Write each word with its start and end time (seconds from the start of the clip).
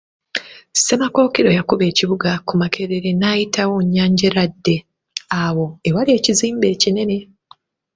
Ssemakookiro 0.73 1.49
yakuba 1.57 1.83
ekibuga 1.91 2.29
ku 2.47 2.53
Makeerere 2.61 3.09
n'ayitawo 3.15 3.75
Nnyanjeeradde, 3.83 4.75
awo 5.43 5.65
awali 5.87 6.11
ekizimbe 6.17 6.65
ekinene. 6.73 7.17